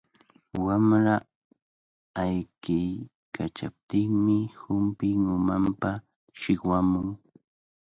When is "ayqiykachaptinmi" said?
2.23-4.37